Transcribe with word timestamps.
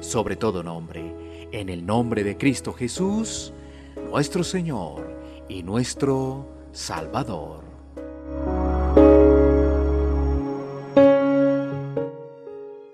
sobre 0.00 0.36
todo 0.36 0.62
nombre, 0.62 1.14
en 1.52 1.68
el 1.68 1.84
nombre 1.84 2.24
de 2.24 2.36
Cristo 2.36 2.72
Jesús, 2.72 3.52
nuestro 4.08 4.44
Señor 4.44 5.20
y 5.48 5.62
nuestro 5.62 6.46
Salvador. 6.72 7.64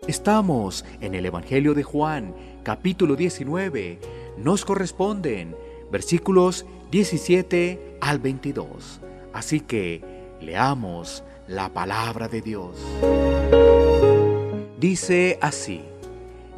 Estamos 0.07 0.85
en 1.01 1.15
el 1.15 1.27
Evangelio 1.27 1.75
de 1.75 1.83
Juan, 1.83 2.35
capítulo 2.63 3.17
19. 3.17 3.99
Nos 4.37 4.65
corresponden 4.65 5.57
versículos 5.91 6.67
17 6.91 7.99
al 8.01 8.19
22. 8.21 9.01
Así 9.33 9.61
que 9.61 10.03
leamos 10.41 11.25
la 11.49 11.73
palabra 11.73 12.29
de 12.29 12.41
Dios. 12.41 12.77
Dice 14.79 15.39
así, 15.41 15.83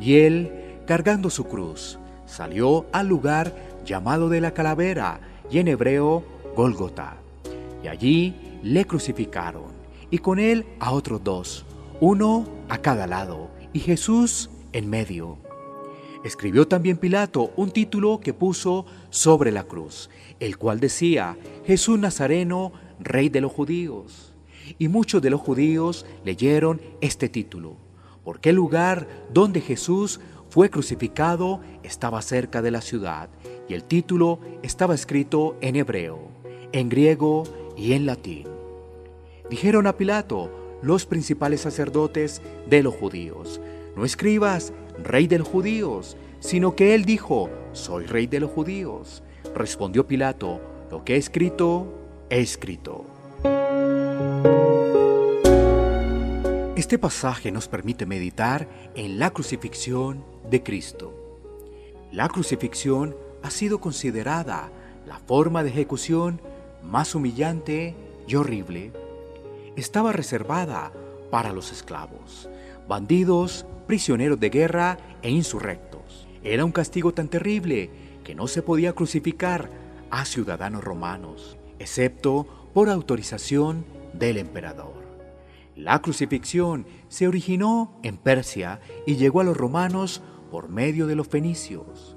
y 0.01 0.17
él, 0.17 0.53
cargando 0.87 1.31
su 1.31 1.45
cruz, 1.45 1.99
salió 2.27 2.87
al 2.93 3.09
lugar 3.09 3.55
llamado 3.85 4.29
de 4.29 4.41
la 4.41 4.53
calavera, 4.53 5.21
y 5.51 5.59
en 5.59 5.69
hebreo 5.69 6.25
Gólgota. 6.55 7.17
Y 7.83 7.89
allí 7.89 8.35
le 8.63 8.85
crucificaron, 8.85 9.73
y 10.11 10.19
con 10.19 10.39
él 10.39 10.67
a 10.81 10.93
otros 10.93 11.23
dos, 11.25 11.65
uno 12.01 12.47
a 12.69 12.79
cada 12.79 13.07
lado, 13.07 13.49
y 13.73 13.81
Jesús 13.81 14.51
en 14.73 14.89
medio. 14.89 15.39
Escribió 16.25 16.67
también 16.67 16.97
Pilato 16.97 17.53
un 17.57 17.71
título 17.71 18.21
que 18.21 18.35
puso 18.35 18.87
sobre 19.11 19.53
la 19.53 19.65
cruz, 19.65 20.11
el 20.41 20.59
cual 20.59 20.81
decía, 20.81 21.37
Jesús 21.65 21.99
Nazareno, 21.99 22.73
Rey 23.01 23.29
de 23.29 23.41
los 23.41 23.53
judíos. 23.53 24.35
Y 24.79 24.89
muchos 24.89 25.23
de 25.23 25.31
los 25.31 25.41
judíos 25.41 26.05
leyeron 26.25 26.81
este 27.01 27.29
título, 27.29 27.77
porque 28.29 28.51
el 28.51 28.57
lugar 28.57 29.09
donde 29.33 29.63
Jesús 29.63 30.21
fue 30.51 30.69
crucificado 30.69 31.63
estaba 31.83 32.21
cerca 32.21 32.61
de 32.61 32.71
la 32.71 32.83
ciudad, 32.83 33.31
y 33.71 33.73
el 33.73 33.85
título 33.85 34.39
estaba 34.63 34.95
escrito 34.95 35.57
en 35.63 35.77
hebreo, 35.77 36.19
en 36.73 36.91
griego 36.91 37.45
y 37.75 37.95
en 37.95 38.05
latín. 38.05 38.47
Dijeron 39.49 39.87
a 39.87 39.97
Pilato 39.97 40.51
los 40.83 41.07
principales 41.07 41.63
sacerdotes 41.63 42.43
de 42.69 42.83
los 42.83 42.95
judíos, 42.95 43.63
no 43.97 44.05
escribas 44.05 44.75
rey 45.03 45.27
de 45.27 45.39
los 45.39 45.49
judíos, 45.49 46.19
sino 46.41 46.77
que 46.77 46.95
él 46.95 47.07
dijo, 47.07 47.49
soy 47.73 48.05
rey 48.05 48.27
de 48.27 48.41
los 48.41 48.51
judíos. 48.51 49.23
Respondió 49.55 50.07
Pilato, 50.07 50.61
lo 50.91 51.03
que 51.03 51.15
he 51.15 51.17
escrito, 51.17 51.95
he 52.29 52.41
escrito. 52.41 53.07
Este 56.79 56.97
pasaje 56.97 57.51
nos 57.51 57.67
permite 57.67 58.07
meditar 58.07 58.69
en 58.95 59.19
la 59.19 59.31
crucifixión 59.31 60.25
de 60.49 60.63
Cristo. 60.63 61.13
La 62.13 62.29
crucifixión 62.29 63.17
ha 63.43 63.51
sido 63.51 63.81
considerada 63.81 64.71
la 65.05 65.19
forma 65.19 65.65
de 65.65 65.71
ejecución 65.71 66.41
más 66.85 67.17
humillante 67.17 67.97
y 68.29 68.37
horrible. 68.37 68.93
Estaba 69.75 70.13
reservada 70.13 70.93
para 71.33 71.53
los 71.53 71.73
esclavos, 71.73 72.49
bandidos, 72.87 73.67
prisioneros 73.89 74.39
de 74.39 74.51
guerra 74.51 74.99
e 75.23 75.31
insurrectos. 75.31 76.29
Era 76.45 76.65
un 76.65 76.71
castigo 76.71 77.13
tan 77.13 77.27
terrible 77.27 77.91
que 78.23 78.37
no 78.37 78.47
se 78.47 78.63
podía 78.63 78.93
crucificar 78.93 79.69
a 80.13 80.25
ciudadanos 80.25 80.85
romanos, 80.85 81.59
excepto 81.81 82.71
por 82.73 82.89
autorización 82.89 83.85
del 84.13 84.37
emperador. 84.37 85.08
La 85.79 86.03
crucifixión 86.03 86.87
se 87.07 87.29
originó 87.29 88.01
en 88.03 88.17
Persia 88.17 88.81
y 89.07 89.15
llegó 89.15 89.43
a 89.43 89.45
los 89.45 89.57
romanos 89.57 90.23
por 90.51 90.69
medio 90.69 91.07
de 91.07 91.15
los 91.15 91.29
fenicios. 91.29 92.17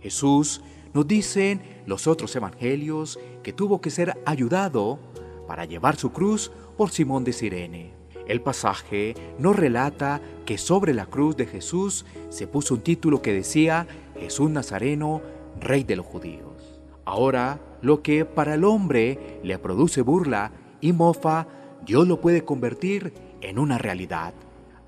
Jesús 0.00 0.62
nos 0.94 1.06
dicen 1.06 1.60
los 1.84 2.06
otros 2.06 2.34
evangelios 2.34 3.18
que 3.42 3.52
tuvo 3.52 3.82
que 3.82 3.90
ser 3.90 4.16
ayudado 4.24 4.98
para 5.46 5.66
llevar 5.66 5.96
su 5.96 6.12
cruz 6.12 6.50
por 6.78 6.90
Simón 6.92 7.24
de 7.24 7.34
Sirene. 7.34 7.92
El 8.26 8.40
pasaje 8.40 9.14
nos 9.38 9.54
relata 9.54 10.22
que 10.46 10.56
sobre 10.56 10.94
la 10.94 11.04
cruz 11.04 11.36
de 11.36 11.44
Jesús 11.44 12.06
se 12.30 12.46
puso 12.46 12.72
un 12.72 12.80
título 12.80 13.20
que 13.20 13.34
decía 13.34 13.86
Jesús 14.18 14.48
Nazareno, 14.48 15.20
Rey 15.60 15.84
de 15.84 15.96
los 15.96 16.06
judíos. 16.06 16.80
Ahora, 17.04 17.60
lo 17.82 18.00
que 18.00 18.24
para 18.24 18.54
el 18.54 18.64
hombre 18.64 19.40
le 19.42 19.58
produce 19.58 20.00
burla 20.00 20.52
y 20.80 20.94
mofa, 20.94 21.46
Dios 21.84 22.08
lo 22.08 22.20
puede 22.20 22.44
convertir 22.44 23.12
en 23.40 23.58
una 23.58 23.78
realidad. 23.78 24.34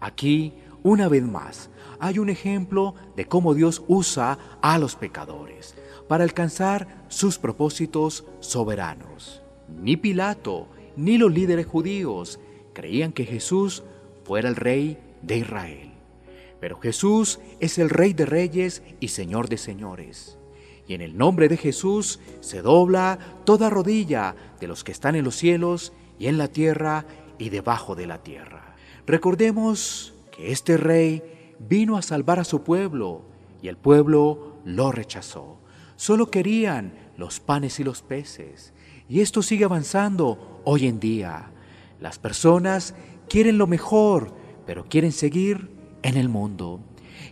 Aquí, 0.01 0.55
una 0.83 1.09
vez 1.09 1.25
más, 1.25 1.71
hay 1.99 2.19
un 2.19 2.31
ejemplo 2.31 2.95
de 3.17 3.27
cómo 3.27 3.55
Dios 3.55 3.83
usa 3.89 4.39
a 4.63 4.79
los 4.79 4.97
pecadores 4.97 5.75
para 6.09 6.25
alcanzar 6.25 7.05
sus 7.09 7.39
propósitos 7.39 8.25
soberanos. 8.41 9.43
Ni 9.69 9.97
Pilato, 9.97 10.69
ni 10.97 11.19
los 11.19 11.33
líderes 11.33 11.67
judíos, 11.67 12.39
creían 12.73 13.13
que 13.13 13.25
Jesús 13.25 13.83
fuera 14.25 14.49
el 14.49 14.57
rey 14.57 14.99
de 15.23 15.39
Israel. 15.39 15.93
Pero 16.61 16.79
Jesús 16.79 17.41
es 17.61 17.79
el 17.79 17.91
rey 17.91 18.13
de 18.13 18.27
reyes 18.27 18.83
y 19.01 19.09
señor 19.09 19.49
de 19.49 19.59
señores. 19.59 20.39
Y 20.89 20.95
en 20.95 21.01
el 21.01 21.19
nombre 21.19 21.49
de 21.49 21.57
Jesús 21.57 22.21
se 22.41 22.63
dobla 22.63 23.19
toda 23.45 23.71
rodilla 23.71 24.37
de 24.61 24.69
los 24.69 24.85
que 24.85 24.93
están 24.93 25.17
en 25.17 25.25
los 25.25 25.35
cielos 25.35 25.93
y 26.19 26.27
en 26.27 26.39
la 26.39 26.49
tierra 26.49 27.05
y 27.39 27.51
debajo 27.51 27.95
de 27.95 28.07
la 28.07 28.23
tierra. 28.23 28.75
Recordemos 29.07 30.15
que 30.31 30.53
este 30.53 30.77
rey 30.77 31.23
vino 31.59 31.97
a 31.97 32.03
salvar 32.03 32.39
a 32.39 32.45
su 32.45 32.63
pueblo 32.63 33.23
y 33.63 33.69
el 33.69 33.77
pueblo 33.77 34.57
lo 34.65 34.93
rechazó. 34.93 35.59
Solo 35.97 36.31
querían 36.31 36.93
los 37.17 37.41
panes 37.41 37.81
y 37.81 37.85
los 37.85 38.03
peces. 38.03 38.73
Y 39.09 39.21
esto 39.21 39.43
sigue 39.43 39.65
avanzando 39.65 40.61
hoy 40.65 40.87
en 40.87 41.01
día. 41.01 41.51
Las 42.01 42.19
personas 42.19 42.95
quieren 43.29 43.59
lo 43.59 43.67
mejor, 43.67 44.35
pero 44.67 44.85
quieren 44.89 45.13
seguir 45.13 45.71
en 46.03 46.17
el 46.17 46.29
mundo. 46.29 46.81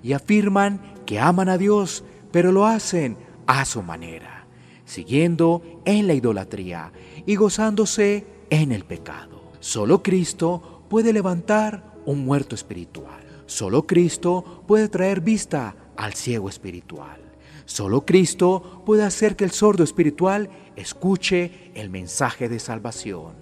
Y 0.03 0.13
afirman 0.13 0.81
que 1.05 1.19
aman 1.19 1.49
a 1.49 1.59
Dios, 1.59 2.05
pero 2.31 2.53
lo 2.53 2.67
hacen 2.67 3.19
a 3.47 3.65
su 3.65 3.83
manera, 3.83 4.47
siguiendo 4.85 5.63
en 5.85 6.07
la 6.07 6.15
idolatría 6.15 6.93
y 7.27 7.37
gozándose 7.37 8.27
en 8.55 8.71
el 8.71 8.85
pecado. 8.85 9.43
Solo 9.59 10.03
Cristo 10.03 10.85
puede 10.89 11.13
levantar 11.13 11.93
un 12.07 12.25
muerto 12.25 12.55
espiritual. 12.55 13.21
Solo 13.47 13.87
Cristo 13.87 14.63
puede 14.67 14.89
traer 14.89 15.21
vista 15.21 15.75
al 15.97 16.15
ciego 16.15 16.49
espiritual. 16.49 17.21
Solo 17.65 18.05
Cristo 18.05 18.83
puede 18.87 19.03
hacer 19.03 19.35
que 19.37 19.45
el 19.45 19.51
sordo 19.51 19.83
espiritual 19.83 20.51
escuche 20.77 21.73
el 21.75 21.91
mensaje 21.91 22.49
de 22.49 22.61
salvación. 22.61 23.33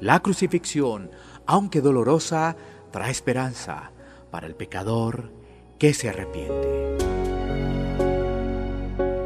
La 0.00 0.20
crucifixión, 0.20 1.10
aunque 1.46 1.80
dolorosa, 1.80 2.56
trae 2.90 3.10
esperanza 3.10 3.92
para 4.30 4.46
el 4.46 4.54
pecador 4.54 5.30
que 5.78 5.94
se 5.94 6.08
arrepiente. 6.08 6.96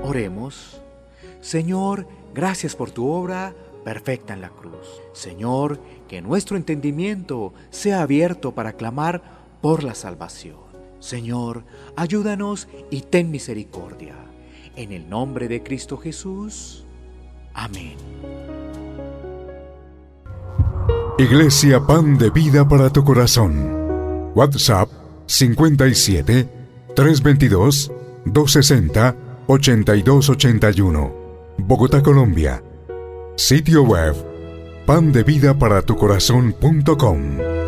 Oremos. 0.02 0.82
Señor, 1.40 2.06
gracias 2.34 2.76
por 2.76 2.90
tu 2.90 3.08
obra 3.08 3.54
perfecta 3.84 4.34
en 4.34 4.40
la 4.40 4.50
cruz. 4.50 5.00
Señor, 5.12 5.80
que 6.08 6.22
nuestro 6.22 6.56
entendimiento 6.56 7.52
sea 7.70 8.02
abierto 8.02 8.52
para 8.52 8.74
clamar 8.74 9.22
por 9.60 9.82
la 9.82 9.94
salvación. 9.94 10.56
Señor, 11.00 11.64
ayúdanos 11.96 12.68
y 12.90 13.02
ten 13.02 13.30
misericordia. 13.30 14.14
En 14.76 14.92
el 14.92 15.08
nombre 15.08 15.48
de 15.48 15.62
Cristo 15.62 15.98
Jesús. 15.98 16.84
Amén. 17.54 17.96
Iglesia 21.18 21.80
Pan 21.86 22.16
de 22.16 22.30
Vida 22.30 22.66
para 22.66 22.90
tu 22.90 23.04
Corazón. 23.04 24.30
WhatsApp 24.34 24.88
57 25.26 26.48
322 26.94 27.92
260 28.24 29.16
8281. 29.46 31.12
Bogotá, 31.58 32.02
Colombia. 32.02 32.62
Sitio 33.36 33.82
web 33.82 34.14
pandevidaparatucorazón.com. 34.86 37.61